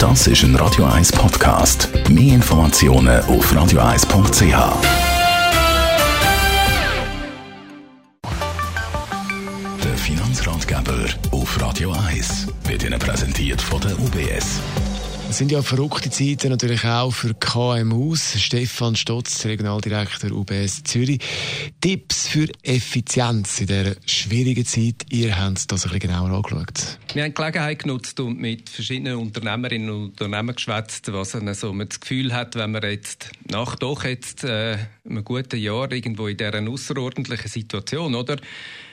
Das 0.00 0.26
ist 0.26 0.42
ein 0.44 0.56
Radio 0.56 0.86
1 0.86 1.12
Podcast. 1.12 1.90
Mehr 2.08 2.36
Informationen 2.36 3.20
auf 3.24 3.52
radio1.ch. 3.52 4.40
Der 9.84 9.98
Finanzratgeber 9.98 11.04
auf 11.32 11.60
Radio 11.60 11.92
1 11.92 12.46
wird 12.64 12.82
Ihnen 12.82 12.98
präsentiert 12.98 13.60
von 13.60 13.78
der 13.82 13.92
UBS. 14.00 14.60
Es 15.28 15.38
sind 15.38 15.52
ja 15.52 15.62
verrückte 15.62 16.10
Zeiten 16.10 16.48
natürlich 16.48 16.84
auch 16.84 17.12
für 17.12 17.34
KMUs. 17.34 18.40
Stefan 18.40 18.96
Stotz, 18.96 19.44
Regionaldirektor 19.44 20.32
UBS 20.32 20.82
Zürich. 20.82 21.20
Tipps 21.80 22.26
für 22.26 22.48
Effizienz 22.62 23.60
in 23.60 23.66
dieser 23.68 23.92
schwierigen 24.06 24.64
Zeit. 24.64 25.06
Ihr 25.10 25.38
habt 25.38 25.70
das 25.70 25.84
ein 25.84 25.92
bisschen 25.92 26.10
genauer 26.10 26.30
angeschaut. 26.30 26.98
Wir 27.12 27.24
haben 27.24 27.30
die 27.30 27.34
Gelegenheit 27.34 27.82
genutzt 27.82 28.20
und 28.20 28.38
mit 28.38 28.68
verschiedenen 28.68 29.16
Unternehmerinnen 29.16 29.90
und 29.90 30.04
Unternehmern 30.10 30.54
geschwätzt, 30.54 31.12
was 31.12 31.32
so 31.32 31.72
man 31.72 31.88
das 31.88 31.98
Gefühl 31.98 32.32
hat, 32.32 32.54
wenn 32.54 32.70
man 32.70 32.82
jetzt 32.82 33.32
nach 33.50 33.74
doch 33.74 34.04
jetzt 34.04 34.44
äh, 34.44 34.78
einem 35.04 35.24
guten 35.24 35.58
Jahr 35.58 35.90
irgendwo 35.90 36.28
in 36.28 36.36
dieser 36.36 36.68
außerordentlichen 36.68 37.48
Situation, 37.48 38.14
oder? 38.14 38.36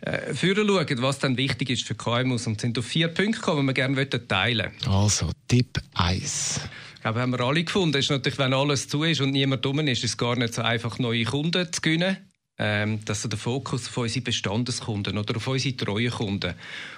äh, 0.00 0.32
führen 0.34 0.66
schauen, 0.66 1.02
was 1.02 1.18
dann 1.18 1.36
wichtig 1.36 1.70
ist 1.70 1.86
für 1.86 1.94
KMUs 1.94 2.46
und 2.46 2.60
sind 2.60 2.78
auf 2.78 2.86
vier 2.86 3.08
Punkte 3.08 3.40
gekommen, 3.40 3.62
die 3.62 3.66
wir 3.66 3.74
gerne 3.74 4.28
teilen 4.28 4.72
möchten. 4.72 4.90
Also, 4.90 5.30
Tipp 5.48 5.78
1. 5.94 6.60
Ich 6.94 7.00
glaube, 7.02 7.20
haben 7.20 7.32
wir 7.32 7.40
alle 7.40 7.64
gefunden. 7.64 7.96
Ist 7.98 8.10
natürlich, 8.10 8.38
wenn 8.38 8.54
alles 8.54 8.88
zu 8.88 9.04
ist 9.04 9.20
und 9.20 9.30
niemand 9.30 9.64
dumm 9.64 9.80
ist, 9.80 10.04
ist 10.04 10.10
es 10.10 10.16
gar 10.16 10.36
nicht 10.36 10.54
so 10.54 10.62
einfach, 10.62 10.98
neue 10.98 11.24
Kunden 11.24 11.72
zu 11.72 11.80
gewinnen 11.80 12.16
ähm, 12.58 13.04
dass 13.04 13.22
der 13.22 13.38
Fokus 13.38 13.86
auf 13.86 13.96
unsere 13.98 14.24
Bestandeskunden 14.24 15.16
oder 15.16 15.36
auf 15.36 15.46
unsere 15.46 15.76
treuen 15.76 16.10
Kunden, 16.10 16.54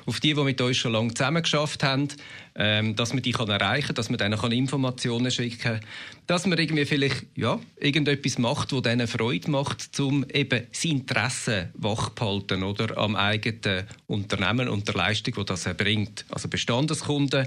auf 0.06 0.18
die, 0.18 0.32
die 0.32 0.42
mit 0.42 0.60
uns 0.60 0.78
schon 0.78 0.92
lange 0.92 1.12
zusammen 1.12 1.42
geschafft 1.42 1.82
haben, 1.82 2.09
ähm, 2.55 2.96
dass 2.96 3.12
man 3.12 3.23
die 3.23 3.32
kann 3.32 3.51
erreichen 3.51 3.88
kann, 3.88 3.96
dass 3.96 4.09
man 4.09 4.18
denen 4.18 4.38
kann 4.38 4.52
Informationen 4.52 5.30
schicken 5.30 5.59
kann, 5.59 5.80
dass 6.27 6.46
man 6.46 6.59
irgendwie 6.59 6.87
vielleicht 6.87 7.27
ja, 7.34 7.60
irgendetwas 7.79 8.38
macht, 8.38 8.73
das 8.73 8.82
denen 8.82 9.07
Freude 9.07 9.51
macht, 9.51 10.01
um 10.01 10.24
eben 10.32 10.66
sein 10.73 10.93
Interesse 10.93 11.68
wachzuhalten 11.74 12.63
oder 12.63 12.96
am 12.96 13.15
eigenen 13.15 13.85
Unternehmen 14.07 14.68
und 14.68 14.88
der 14.88 14.95
Leistung, 14.95 15.35
die 15.35 15.45
das 15.45 15.66
erbringt. 15.66 16.24
Also 16.30 16.48
Bestandeskunden, 16.48 17.46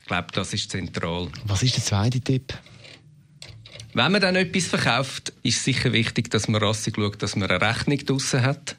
ich 0.00 0.06
glaube, 0.06 0.28
das 0.32 0.52
ist 0.52 0.70
zentral. 0.70 1.28
Was 1.44 1.62
ist 1.62 1.76
der 1.76 1.84
zweite 1.84 2.20
Tipp? 2.20 2.52
Wenn 3.92 4.12
man 4.12 4.20
dann 4.20 4.36
etwas 4.36 4.66
verkauft, 4.66 5.29
ist 5.42 5.64
sicher 5.64 5.92
wichtig, 5.92 6.30
dass 6.30 6.48
man 6.48 6.62
rassig 6.62 6.96
schaut, 6.96 7.22
dass 7.22 7.36
man 7.36 7.50
eine 7.50 7.60
Rechnung 7.60 7.98
draussen 7.98 8.42
hat. 8.42 8.76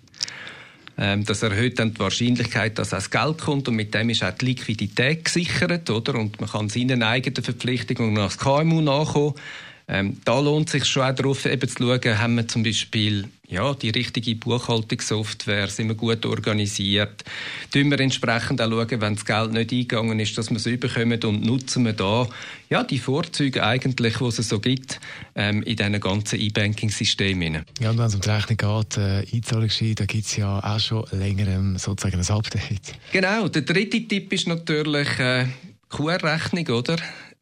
Ähm, 0.97 1.25
das 1.25 1.41
erhöht 1.41 1.79
dann 1.79 1.93
die 1.93 1.99
Wahrscheinlichkeit, 1.99 2.77
dass 2.77 2.93
auch 2.93 2.97
das 2.97 3.09
Geld 3.09 3.39
kommt 3.39 3.67
und 3.67 3.75
mit 3.75 3.93
dem 3.93 4.09
ist 4.09 4.23
auch 4.23 4.31
die 4.31 4.45
Liquidität 4.45 5.25
gesichert, 5.25 5.89
oder? 5.89 6.15
Und 6.15 6.39
man 6.39 6.49
kann 6.49 6.69
seinen 6.69 7.01
eigenen 7.01 7.43
Verpflichtungen 7.43 8.17
als 8.17 8.37
KMU 8.37 8.81
nachkommen. 8.81 9.33
Ähm, 9.91 10.17
da 10.23 10.39
lohnt 10.39 10.67
es 10.67 10.71
sich 10.71 10.85
schon 10.85 11.03
auch 11.03 11.13
darauf, 11.13 11.45
eben 11.45 11.67
zu 11.67 11.75
schauen, 11.77 12.17
haben 12.17 12.35
wir 12.35 12.47
zum 12.47 12.63
Beispiel 12.63 13.27
ja, 13.49 13.73
die 13.73 13.89
richtige 13.89 14.35
Buchhaltungssoftware, 14.35 15.67
sind 15.67 15.89
wir 15.89 15.95
gut 15.95 16.25
organisiert, 16.25 17.25
tun 17.73 17.91
wir 17.91 17.99
entsprechend 17.99 18.61
auch 18.61 18.69
schauen, 18.69 19.01
wenn 19.01 19.15
das 19.15 19.25
Geld 19.25 19.51
nicht 19.51 19.73
eingegangen 19.73 20.17
ist, 20.21 20.37
dass 20.37 20.49
wir 20.49 20.55
es 20.55 20.65
überkommen 20.65 21.21
und 21.25 21.45
nutzen 21.45 21.83
wir 21.83 21.91
da 21.91 22.29
ja, 22.69 22.85
die 22.85 22.99
Vorzüge 22.99 23.61
eigentlich, 23.63 24.17
die 24.17 24.23
es 24.23 24.37
so 24.37 24.61
gibt, 24.61 25.01
ähm, 25.35 25.61
in 25.63 25.75
diesen 25.75 25.99
ganzen 25.99 26.39
E-Banking-Systemen. 26.39 27.65
Ja, 27.81 27.89
und 27.89 27.97
wenn 27.97 28.05
es 28.05 28.15
um 28.15 28.21
die 28.21 28.29
Rechnung 28.29 28.57
geht, 28.57 28.97
äh, 28.97 29.25
Einzahlungsschein, 29.35 29.95
da 29.95 30.05
gibt 30.05 30.25
es 30.25 30.37
ja 30.37 30.59
auch 30.63 30.79
schon 30.79 31.05
länger 31.11 31.49
ähm, 31.49 31.77
sozusagen 31.77 32.21
ein 32.21 32.29
Update. 32.29 32.95
Genau, 33.11 33.49
der 33.49 33.63
dritte 33.63 34.07
Tipp 34.07 34.31
ist 34.31 34.47
natürlich 34.47 35.19
äh, 35.19 35.47
QR-Rechnung, 35.89 36.67
oder? 36.67 36.95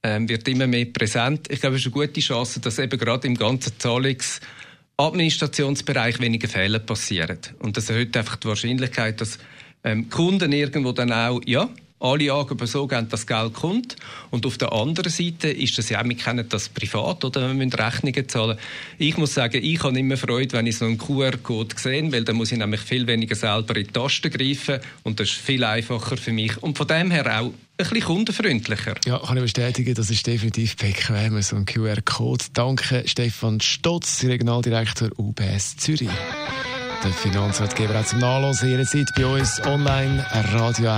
Ähm, 0.04 0.30
wird 0.30 0.48
immer 0.48 0.68
mehr 0.68 0.86
präsent. 0.86 1.48
Ich 1.52 1.60
glaube, 1.60 1.76
es 1.76 1.86
ist 1.86 1.94
eine 1.94 2.08
gute 2.08 2.22
Chance, 2.22 2.60
dass 2.60 2.80
eben 2.80 2.98
gerade 2.98 3.28
im 3.28 3.36
ganzen 3.36 3.74
Zahlungsadministrationsbereich 3.78 6.20
weniger 6.20 6.48
Fehler 6.48 6.80
passieren. 6.80 7.38
Und 7.60 7.78
das 7.78 7.90
erhöht 7.90 8.16
einfach 8.16 8.38
die 8.38 8.48
Wahrscheinlichkeit, 8.48 9.20
dass 9.22 9.38
ähm, 9.84 10.10
Kunden 10.10 10.52
irgendwo 10.52 10.92
dann 10.92 11.12
auch, 11.12 11.42
ja, 11.46 11.70
alle 12.00 12.32
Angaben 12.32 12.66
so 12.68 12.88
geben, 12.88 13.10
dass 13.10 13.28
Geld 13.28 13.54
kommt. 13.54 13.96
Und 14.32 14.46
auf 14.46 14.58
der 14.58 14.72
anderen 14.72 15.12
Seite 15.12 15.50
ist 15.50 15.78
das 15.78 15.90
ja 15.90 16.02
auch, 16.02 16.06
wir 16.06 16.16
kennen 16.16 16.46
das 16.48 16.70
privat, 16.70 17.24
oder? 17.26 17.48
Wir 17.48 17.54
müssen 17.54 17.74
Rechnungen 17.74 18.30
zahlen. 18.30 18.58
Ich 18.98 19.18
muss 19.18 19.34
sagen, 19.34 19.64
ich 19.64 19.84
habe 19.84 20.00
immer 20.00 20.18
Freude, 20.18 20.54
wenn 20.54 20.68
ich 20.68 20.78
so 20.78 20.86
einen 20.86 20.98
QR-Code 20.98 21.76
sehe, 21.78 22.12
weil 22.12 22.24
dann 22.24 22.38
muss 22.38 22.52
ich 22.52 22.58
nämlich 22.58 22.82
viel 22.82 23.06
weniger 23.08 23.36
selber 23.36 23.76
in 23.76 23.88
die 23.88 23.92
Tasten 23.92 24.32
greifen 24.32 24.80
und 25.04 25.20
das 25.20 25.30
ist 25.30 25.38
viel 25.38 25.64
einfacher 25.64 26.18
für 26.18 26.32
mich. 26.32 26.62
Und 26.64 26.78
von 26.78 26.88
dem 26.88 27.12
her 27.12 27.42
auch 27.42 27.48
ein 27.48 27.54
bisschen 27.78 28.02
kundenfreundlicher. 28.02 28.96
Ja, 29.06 29.20
kann 29.20 29.38
ich 29.38 29.44
bestätigen, 29.44 29.94
das 29.94 30.10
ist 30.10 30.26
definitiv 30.26 30.76
bequem, 30.78 31.42
so 31.42 31.56
ein 31.56 31.66
QR-Code. 31.66 32.46
Danke, 32.54 33.04
Stefan 33.06 33.60
Stotz, 33.62 34.24
Regionaldirektor 34.24 35.10
UBS 35.18 35.78
Zürich. 35.78 36.10
Der 37.04 37.12
Finanzratgeber 37.12 37.94
hat 37.94 38.10
zum 38.10 38.20
Nachlesen 38.20 38.70
jederzeit 38.70 39.08
bei 39.16 39.26
uns 39.26 39.62
online 39.66 40.26
Radio 40.52 40.98